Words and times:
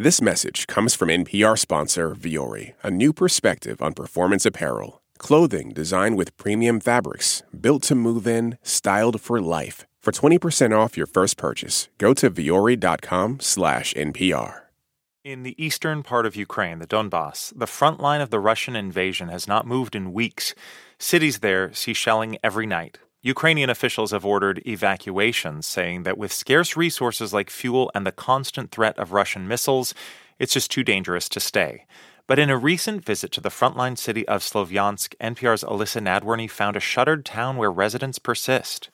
This 0.00 0.22
message 0.22 0.68
comes 0.68 0.94
from 0.94 1.08
NPR 1.08 1.58
sponsor 1.58 2.14
Vuori, 2.14 2.74
a 2.84 2.88
new 2.88 3.12
perspective 3.12 3.82
on 3.82 3.94
performance 3.94 4.46
apparel. 4.46 5.02
Clothing 5.18 5.70
designed 5.70 6.16
with 6.16 6.36
premium 6.36 6.78
fabrics, 6.78 7.42
built 7.50 7.82
to 7.88 7.96
move 7.96 8.24
in, 8.24 8.58
styled 8.62 9.20
for 9.20 9.40
life. 9.40 9.88
For 10.00 10.12
20% 10.12 10.70
off 10.70 10.96
your 10.96 11.08
first 11.08 11.36
purchase, 11.36 11.88
go 11.98 12.14
to 12.14 12.30
vuori.com 12.30 13.40
slash 13.40 13.92
NPR. 13.94 14.60
In 15.24 15.42
the 15.42 15.56
eastern 15.58 16.04
part 16.04 16.26
of 16.26 16.36
Ukraine, 16.36 16.78
the 16.78 16.86
Donbas, 16.86 17.52
the 17.58 17.66
front 17.66 17.98
line 17.98 18.20
of 18.20 18.30
the 18.30 18.38
Russian 18.38 18.76
invasion 18.76 19.30
has 19.30 19.48
not 19.48 19.66
moved 19.66 19.96
in 19.96 20.12
weeks. 20.12 20.54
Cities 21.00 21.40
there 21.40 21.74
see 21.74 21.92
shelling 21.92 22.38
every 22.44 22.66
night. 22.66 22.98
Ukrainian 23.22 23.68
officials 23.68 24.12
have 24.12 24.24
ordered 24.24 24.62
evacuations, 24.64 25.66
saying 25.66 26.04
that 26.04 26.16
with 26.16 26.32
scarce 26.32 26.76
resources 26.76 27.32
like 27.32 27.50
fuel 27.50 27.90
and 27.94 28.06
the 28.06 28.12
constant 28.12 28.70
threat 28.70 28.96
of 28.96 29.12
Russian 29.12 29.48
missiles, 29.48 29.92
it's 30.38 30.54
just 30.54 30.70
too 30.70 30.84
dangerous 30.84 31.28
to 31.30 31.40
stay. 31.40 31.84
But 32.28 32.38
in 32.38 32.48
a 32.48 32.56
recent 32.56 33.04
visit 33.04 33.32
to 33.32 33.40
the 33.40 33.48
frontline 33.48 33.98
city 33.98 34.26
of 34.28 34.42
Slovyansk, 34.42 35.16
NPR's 35.16 35.64
Elissa 35.64 36.00
Nadworny 36.00 36.48
found 36.48 36.76
a 36.76 36.80
shuttered 36.80 37.24
town 37.24 37.56
where 37.56 37.72
residents 37.72 38.20
persist. 38.20 38.90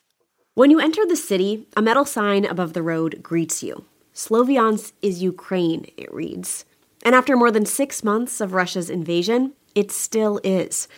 When 0.55 0.70
you 0.70 0.81
enter 0.81 1.05
the 1.05 1.17
city, 1.17 1.67
a 1.77 1.83
metal 1.83 2.05
sign 2.05 2.47
above 2.47 2.73
the 2.73 2.83
road 2.83 3.23
greets 3.23 3.62
you. 3.62 3.84
Slovyansk 4.15 4.93
is 5.03 5.23
Ukraine, 5.23 5.87
it 5.97 6.12
reads. 6.15 6.65
And 7.05 7.15
after 7.15 7.37
more 7.37 7.51
than 7.51 7.67
six 7.67 8.03
months 8.03 8.41
of 8.41 8.55
Russia's 8.55 8.89
invasion, 8.89 9.53
it 9.75 9.91
still 9.91 10.41
is. 10.45 10.89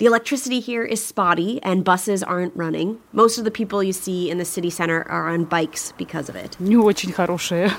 The 0.00 0.04
electricity 0.04 0.60
here 0.60 0.84
is 0.84 1.02
spotty 1.02 1.58
and 1.62 1.82
buses 1.82 2.22
aren't 2.22 2.54
running. 2.54 3.00
Most 3.12 3.38
of 3.38 3.44
the 3.44 3.50
people 3.50 3.82
you 3.82 3.94
see 3.94 4.30
in 4.30 4.36
the 4.36 4.44
city 4.44 4.68
center 4.68 5.02
are 5.08 5.28
on 5.28 5.44
bikes 5.44 5.92
because 5.96 6.28
of 6.28 6.36
it. 6.36 6.56
Не 6.60 6.76
очень 6.76 7.12
хорошее. 7.12 7.72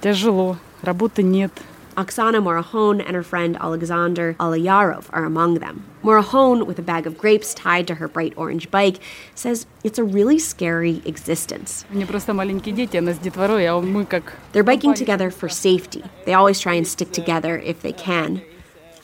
Тяжело. 0.00 0.56
Работы 0.82 1.24
нет. 1.24 1.50
Oksana 1.96 2.42
Morahon 2.42 3.00
and 3.00 3.16
her 3.16 3.22
friend 3.22 3.56
Alexander 3.56 4.36
Alayarov 4.38 5.06
are 5.12 5.24
among 5.24 5.54
them. 5.54 5.82
Morahon, 6.04 6.66
with 6.66 6.78
a 6.78 6.82
bag 6.82 7.06
of 7.06 7.16
grapes 7.16 7.54
tied 7.54 7.86
to 7.86 7.94
her 7.94 8.06
bright 8.06 8.34
orange 8.36 8.70
bike, 8.70 8.98
says 9.34 9.66
it's 9.82 9.98
a 9.98 10.04
really 10.04 10.38
scary 10.38 11.02
existence. 11.06 11.86
У 11.90 11.96
меня 11.96 12.06
просто 12.06 12.34
маленькие 12.34 12.74
дети, 12.74 12.98
она 12.98 13.14
с 13.14 13.18
детворой, 13.18 13.66
а 13.66 13.80
мы 13.80 14.04
как... 14.04 14.34
They're 14.52 14.62
biking 14.62 14.94
together 14.94 15.30
for 15.30 15.48
safety. 15.48 16.04
They 16.26 16.34
always 16.34 16.60
try 16.60 16.74
and 16.74 16.86
stick 16.86 17.12
together 17.12 17.58
if 17.58 17.80
they 17.80 17.92
can. 17.92 18.42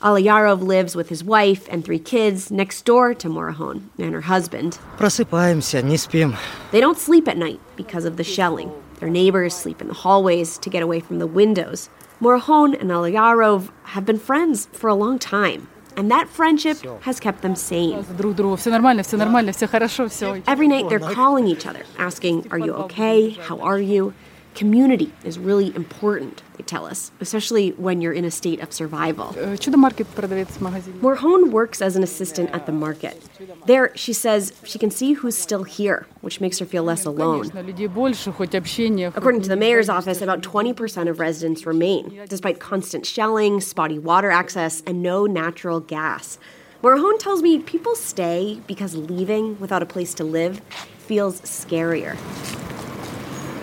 Alayarov 0.03 0.63
lives 0.63 0.97
with 0.97 1.09
his 1.09 1.23
wife 1.23 1.69
and 1.71 1.85
three 1.85 1.99
kids 2.01 2.51
next 2.51 2.85
door 2.85 3.15
to 3.15 3.29
Morahon 3.29 3.83
and 3.99 4.13
her 4.15 4.23
husband. 4.23 4.79
Просыпаемся, 4.99 5.83
не 5.83 5.97
спим. 5.97 6.37
They 6.73 6.81
don't 6.81 6.99
sleep 6.99 7.29
at 7.29 7.37
night 7.37 7.61
because 7.77 8.05
of 8.05 8.17
the 8.17 8.25
shelling. 8.25 8.73
Their 8.99 9.11
neighbors 9.11 9.55
sleep 9.55 9.81
in 9.81 9.89
the 9.89 9.95
hallways 9.95 10.59
to 10.59 10.71
get 10.71 10.83
away 10.83 11.01
from 11.01 11.19
the 11.19 11.27
windows. 11.27 11.89
Morahon 12.21 12.81
and 12.81 12.91
Alayarov 12.91 13.71
have 13.85 14.05
been 14.05 14.19
friends 14.19 14.69
for 14.73 14.89
a 14.89 14.95
long 14.95 15.19
time, 15.19 15.69
and 15.97 16.11
that 16.11 16.29
friendship 16.29 16.79
has 17.03 17.19
kept 17.21 17.43
them 17.43 17.55
sane. 17.57 18.05
Друг 18.17 18.35
другу, 18.37 18.57
все 18.57 18.71
нормально, 18.71 19.03
все 19.03 19.17
нормально, 19.17 19.53
все 19.53 19.67
хорошо, 19.67 20.09
все. 20.09 20.41
Every 20.47 20.69
night 20.69 20.89
they're 20.89 21.01
calling 21.01 21.47
each 21.47 21.67
other, 21.67 21.85
asking, 21.99 22.47
Are 22.51 22.59
you 22.59 22.75
okay? 22.75 23.31
How 23.31 23.59
are 23.61 23.81
you? 23.81 24.15
Community 24.56 25.14
is 25.24 25.38
really 25.38 25.76
important, 25.76 26.42
they 26.56 26.64
tell 26.64 26.86
us, 26.86 27.12
especially 27.20 27.72
when 27.72 28.02
you're 28.02 28.14
in 28.14 28.26
a 28.26 28.32
state 28.32 28.60
of 28.60 28.74
survival. 28.74 29.34
Morhone 29.34 31.52
works 31.52 31.82
as 31.82 31.96
an 31.96 32.02
assistant 32.02 32.50
at 32.52 32.66
the 32.66 32.72
market. 32.72 33.22
There, 33.68 33.96
she 33.96 34.14
says, 34.14 34.54
she 34.64 34.80
can 34.80 34.90
see 34.90 35.14
who's 35.14 35.38
still 35.38 35.64
here, 35.64 36.08
which 36.22 36.42
makes 36.42 36.58
her 36.58 36.66
feel 36.66 36.84
less 36.84 37.06
alone. 37.06 37.46
According 37.46 39.42
to 39.42 39.50
the 39.50 39.58
mayor's 39.58 39.90
office, 39.90 40.22
about 40.22 40.42
20% 40.42 41.10
of 41.10 41.20
residents 41.20 41.66
remain, 41.68 42.22
despite 42.28 42.60
constant 42.60 43.06
shelling, 43.06 43.62
spotty 43.62 44.00
water 44.00 44.32
access, 44.32 44.82
and 44.88 45.04
no 45.04 45.28
natural 45.28 45.80
gas. 45.80 46.40
Morhone 46.82 47.20
tells 47.20 47.42
me 47.42 47.60
people 47.60 47.96
stay 47.96 48.62
because 48.68 48.96
leaving 48.96 49.60
without 49.60 49.84
a 49.84 49.86
place 49.86 50.14
to 50.16 50.24
live 50.24 50.62
feels 51.00 51.42
scarier 51.42 52.18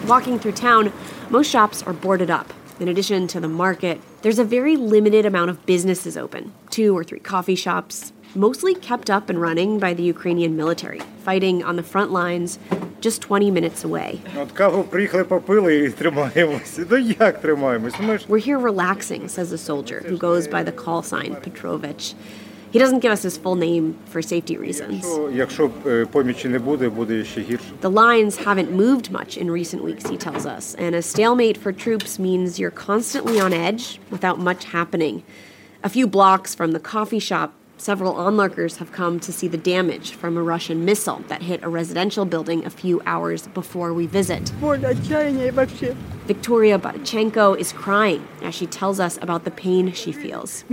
walking 0.07 0.39
through 0.39 0.53
town, 0.53 0.93
most 1.31 1.51
shops 1.51 1.83
are 1.83 1.93
boarded 1.93 2.31
up. 2.31 2.53
In 2.81 2.89
addition 2.89 3.27
to 3.29 3.41
the 3.41 3.49
market, 3.49 4.01
there's 4.23 4.39
a 4.39 4.45
very 4.45 4.77
limited 4.77 5.25
amount 5.25 5.51
of 5.51 5.65
businesses 5.65 6.17
open 6.17 6.53
two 6.71 6.97
or 6.97 7.05
three 7.05 7.21
coffee 7.21 7.55
shops, 7.55 8.13
mostly 8.35 8.75
kept 8.75 9.09
up 9.09 9.31
and 9.31 9.41
running 9.41 9.79
by 9.79 9.95
the 9.95 10.03
Ukrainian 10.03 10.57
military, 10.57 11.01
fighting 11.23 11.63
on 11.63 11.77
the 11.77 11.83
front 11.83 12.11
lines 12.11 12.59
just 13.01 13.21
20 13.23 13.51
minutes 13.51 13.85
away. 13.85 14.21
We're 18.29 18.39
here 18.39 18.59
relaxing, 18.59 19.29
says 19.29 19.53
a 19.53 19.59
soldier 19.59 20.01
who 20.01 20.17
goes 20.17 20.49
by 20.49 20.63
the 20.63 20.73
call 20.73 21.03
sign 21.03 21.37
Petrovich. 21.37 22.15
He 22.74 22.78
doesn't 22.78 23.00
give 23.00 23.12
us 23.12 23.24
his 23.24 23.36
full 23.38 23.56
name 23.56 23.96
for 24.12 24.22
safety 24.22 24.58
reasons. 24.58 25.00
що, 25.02 25.30
якщо 25.34 25.72
е, 25.88 26.06
помічі 26.12 26.48
не 26.50 26.60
буде, 26.60 26.90
буде 26.90 27.24
ще 27.26 27.42
гірше. 27.42 27.66
The 27.82 27.94
lines 27.94 28.46
haven't 28.46 28.72
moved 28.76 29.12
much 29.12 29.38
in 29.42 29.52
recent 29.52 29.82
weeks, 29.84 30.04
he 30.10 30.18
tells 30.18 30.46
us, 30.46 30.76
and 30.76 30.94
a 30.96 31.02
stalemate 31.02 31.58
for 31.64 31.72
troops 31.72 32.20
means 32.20 32.60
you're 32.60 32.80
constantly 32.88 33.40
on 33.40 33.54
edge 33.54 34.00
without 34.12 34.38
much 34.50 34.62
happening. 34.78 35.24
A 35.84 35.90
few 35.90 36.06
blocks 36.08 36.54
from 36.60 36.70
the 36.78 36.80
coffee 36.96 37.24
shop, 37.30 37.50
Several 37.77 38.15
onlookers 38.15 38.77
have 38.77 38.93
come 38.93 39.19
to 39.21 39.33
see 39.33 39.49
the 39.49 39.59
damage 39.59 40.13
from 40.13 40.37
a 40.37 40.43
Russian 40.43 40.85
missile 40.85 41.25
that 41.27 41.43
hit 41.43 41.63
a 41.65 41.69
residential 41.69 42.25
building 42.25 42.65
a 42.65 42.71
few 42.71 43.03
hours 43.05 43.49
before 43.49 43.93
we 43.93 44.07
visit. 44.07 44.51
Victoria 46.27 46.79
Batchenko 46.79 47.59
is 47.59 47.73
crying 47.73 48.27
as 48.43 48.55
she 48.55 48.67
tells 48.67 49.01
us 49.01 49.19
about 49.21 49.45
the 49.45 49.51
pain 49.51 49.93
she 49.93 50.13
feels. 50.13 50.65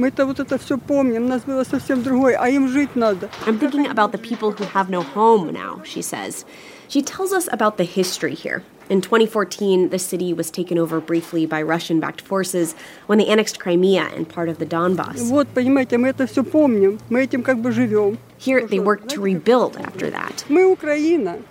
I'm 3.45 3.57
thinking 3.57 3.88
about 3.88 4.12
the 4.12 4.18
people 4.18 4.51
who 4.51 4.63
have 4.66 4.89
no 4.89 5.01
home 5.01 5.51
now, 5.51 5.81
she 5.83 6.01
says. 6.01 6.45
She 6.88 7.01
tells 7.01 7.33
us 7.33 7.50
about 7.51 7.78
the 7.78 7.83
history 7.83 8.35
here 8.35 8.63
in 8.91 9.00
2014, 9.00 9.88
the 9.90 9.97
city 9.97 10.34
was 10.34 10.52
taken 10.52 10.78
over 10.78 11.00
briefly 11.00 11.46
by 11.46 11.62
Russian 11.62 12.02
backed 12.02 12.19
forces 12.19 12.75
when 13.07 13.19
they 13.19 13.25
annexed 13.25 13.57
Crimea 13.57 14.09
and 14.13 14.28
part 14.28 14.50
of 14.50 14.59
the 14.59 14.66
Donbas. 14.66 15.31
Here, 18.38 18.68
they 18.68 18.80
worked 18.80 19.07
to 19.09 19.22
rebuild 19.22 19.78
after 19.78 20.09
that. 20.09 20.44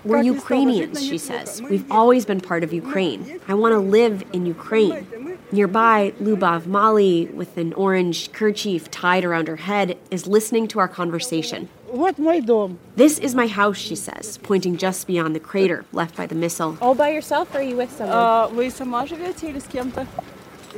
We're 0.04 0.22
Ukrainians, 0.22 1.02
she 1.02 1.16
says. 1.16 1.62
We've 1.62 1.90
always 1.90 2.26
been 2.26 2.42
part 2.42 2.62
of 2.62 2.74
Ukraine. 2.74 3.40
I 3.48 3.54
want 3.54 3.72
to 3.72 3.78
live 3.78 4.22
in 4.34 4.44
Ukraine. 4.44 5.38
Nearby, 5.52 6.12
Lubov 6.20 6.66
Mali, 6.66 7.26
with 7.26 7.56
an 7.56 7.72
orange 7.72 8.32
kerchief 8.32 8.90
tied 8.90 9.24
around 9.24 9.48
her 9.48 9.56
head, 9.56 9.96
is 10.10 10.26
listening 10.26 10.68
to 10.68 10.78
our 10.78 10.88
conversation. 10.88 11.68
What 11.90 12.20
my 12.20 12.38
dome? 12.38 12.78
This 12.94 13.18
is 13.18 13.34
my 13.34 13.48
house, 13.48 13.76
she 13.76 13.96
says, 13.96 14.38
pointing 14.44 14.76
just 14.76 15.08
beyond 15.08 15.34
the 15.34 15.40
crater 15.40 15.84
left 15.92 16.16
by 16.16 16.26
the 16.26 16.36
missile. 16.36 16.78
All 16.80 16.94
by 16.94 17.10
yourself, 17.10 17.52
or 17.52 17.58
are 17.58 17.62
you 17.62 17.76
with 17.76 17.90
someone? 17.90 18.16
Uh, 18.16 18.48
вы 18.48 18.70
сама 18.70 19.06
живете 19.06 19.48
или? 19.48 19.60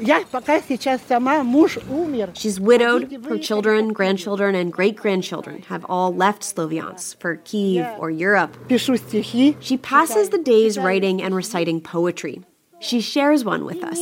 Я 0.00 0.24
пока 0.30 0.62
сейчас 0.62 1.02
сама, 1.06 1.42
муж 1.44 1.76
умер. 1.90 2.30
She's 2.32 2.58
widowed. 2.58 3.12
Her 3.26 3.36
children, 3.36 3.92
grandchildren, 3.92 4.54
and 4.54 4.72
great-grandchildren 4.72 5.64
have 5.68 5.84
all 5.86 6.14
left 6.14 6.42
Slovyansk 6.42 7.20
for 7.20 7.36
Kiev 7.36 7.86
or 7.98 8.10
Europe. 8.10 8.56
Стихи. 8.70 9.54
She 9.60 9.76
passes 9.76 10.30
the 10.30 10.38
days 10.38 10.78
writing 10.78 11.22
and 11.22 11.34
reciting 11.34 11.82
poetry. 11.82 12.40
She 12.80 13.02
shares 13.02 13.44
one 13.44 13.66
with 13.66 13.84
us. 13.84 13.98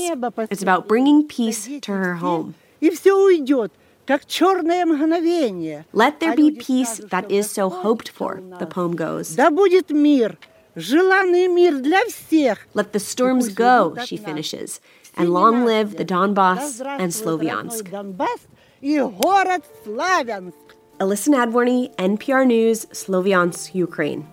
It's 0.48 0.62
about 0.62 0.86
bringing 0.86 1.26
peace 1.26 1.68
to 1.82 1.92
her 1.92 2.14
home. 2.14 2.54
И 2.80 2.88
все 2.90 3.12
уйдет. 3.12 3.72
Let 5.92 6.20
there 6.20 6.34
be 6.34 6.50
peace 6.50 6.98
that 7.10 7.30
is 7.30 7.50
so 7.50 7.70
hoped 7.70 8.08
for, 8.08 8.42
the 8.58 8.66
poem 8.66 8.96
goes. 8.96 9.36
Let 12.74 12.92
the 12.92 13.00
storms 13.00 13.48
go, 13.50 13.96
she 14.04 14.16
finishes, 14.16 14.80
and 15.16 15.30
long 15.30 15.64
live 15.64 15.96
the 15.96 16.04
Donbas 16.04 16.80
and 16.84 17.12
Slovyansk. 17.12 17.90
Elissa 21.00 21.30
Nadworny, 21.30 21.94
NPR 21.96 22.46
News, 22.46 22.86
Slovyansk, 22.86 23.74
Ukraine. 23.74 24.26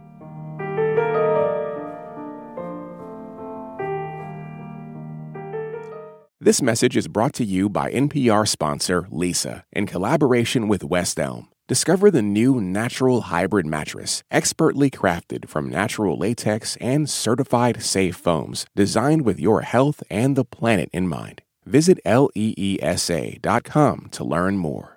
This 6.47 6.61
message 6.61 6.95
is 6.95 7.09
brought 7.09 7.33
to 7.33 7.43
you 7.43 7.67
by 7.67 7.91
NPR 7.91 8.47
sponsor 8.47 9.01
Leesa 9.11 9.63
in 9.73 9.85
collaboration 9.85 10.69
with 10.69 10.81
West 10.81 11.19
Elm. 11.19 11.49
Discover 11.67 12.11
the 12.11 12.21
new 12.21 12.61
natural 12.61 13.23
hybrid 13.23 13.65
mattress, 13.65 14.23
expertly 14.31 14.89
crafted 14.89 15.49
from 15.49 15.69
natural 15.69 16.17
latex 16.17 16.77
and 16.77 17.09
certified 17.09 17.83
safe 17.83 18.15
foams, 18.15 18.65
designed 18.77 19.23
with 19.23 19.41
your 19.41 19.63
health 19.63 20.01
and 20.09 20.37
the 20.37 20.45
planet 20.45 20.89
in 20.93 21.09
mind. 21.09 21.41
Visit 21.65 21.99
leesa.com 22.05 24.07
to 24.11 24.23
learn 24.23 24.57
more. 24.57 24.96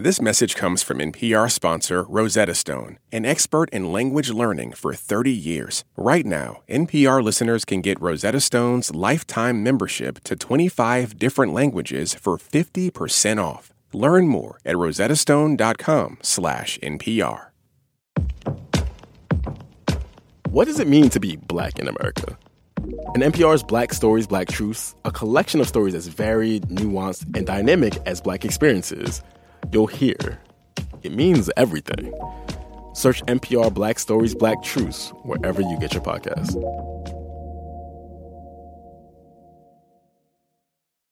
This 0.00 0.22
message 0.22 0.54
comes 0.54 0.84
from 0.84 1.00
NPR 1.00 1.50
sponsor 1.50 2.04
Rosetta 2.04 2.54
Stone, 2.54 3.00
an 3.10 3.26
expert 3.26 3.68
in 3.70 3.92
language 3.92 4.30
learning 4.30 4.74
for 4.74 4.94
30 4.94 5.32
years. 5.32 5.84
Right 5.96 6.24
now, 6.24 6.62
NPR 6.68 7.20
listeners 7.20 7.64
can 7.64 7.80
get 7.80 8.00
Rosetta 8.00 8.38
Stone's 8.38 8.94
lifetime 8.94 9.64
membership 9.64 10.22
to 10.22 10.36
25 10.36 11.18
different 11.18 11.52
languages 11.52 12.14
for 12.14 12.38
50% 12.38 13.42
off. 13.42 13.72
Learn 13.92 14.28
more 14.28 14.60
at 14.64 14.76
rosettastone.com/npr. 14.76 17.40
What 20.50 20.66
does 20.66 20.78
it 20.78 20.86
mean 20.86 21.10
to 21.10 21.18
be 21.18 21.34
black 21.34 21.80
in 21.80 21.88
America? 21.88 22.38
In 23.16 23.22
NPR's 23.22 23.64
Black 23.64 23.92
Stories, 23.92 24.28
Black 24.28 24.46
Truths, 24.46 24.94
a 25.04 25.10
collection 25.10 25.60
of 25.60 25.66
stories 25.66 25.96
as 25.96 26.06
varied, 26.06 26.68
nuanced, 26.68 27.24
and 27.36 27.44
dynamic 27.44 27.96
as 28.06 28.20
black 28.20 28.44
experiences– 28.44 29.22
you'll 29.72 29.86
hear. 29.86 30.40
It 31.02 31.12
means 31.12 31.50
everything. 31.56 32.12
Search 32.94 33.22
NPR 33.24 33.72
Black 33.72 33.98
Stories, 33.98 34.34
Black 34.34 34.62
Truths 34.62 35.10
wherever 35.22 35.62
you 35.62 35.78
get 35.78 35.94
your 35.94 36.02
podcasts. 36.02 36.56